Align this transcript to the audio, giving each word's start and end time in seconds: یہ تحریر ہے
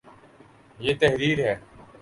یہ 0.79 0.93
تحریر 0.99 1.39
ہے 1.39 1.55